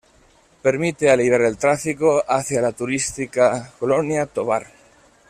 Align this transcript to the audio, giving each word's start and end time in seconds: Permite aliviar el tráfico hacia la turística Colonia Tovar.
Permite 0.63 1.11
aliviar 1.11 1.41
el 1.41 1.59
tráfico 1.59 2.23
hacia 2.27 2.59
la 2.59 2.71
turística 2.71 3.71
Colonia 3.77 4.25
Tovar. 4.25 4.65